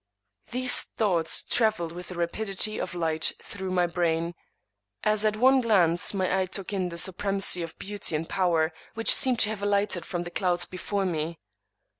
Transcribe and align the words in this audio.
These 0.49 0.85
thoughts 0.97 1.43
traveled 1.43 1.91
with 1.91 2.07
the 2.07 2.15
rapidity 2.15 2.81
of 2.81 2.95
light 2.95 3.33
through 3.39 3.69
my 3.69 3.85
brain, 3.85 4.33
as 5.03 5.23
at 5.25 5.37
one 5.37 5.61
glance 5.61 6.11
my 6.11 6.39
eye 6.39 6.47
took 6.47 6.73
in 6.73 6.89
the 6.89 6.97
supremacy 6.97 7.61
of 7.61 7.77
beauty 7.77 8.15
and 8.15 8.27
power 8.27 8.73
which 8.95 9.13
seemed 9.13 9.37
to 9.41 9.49
have 9.49 9.61
alighted 9.61 10.03
from 10.03 10.23
the 10.23 10.31
clouds 10.31 10.65
before 10.65 11.05
me. 11.05 11.37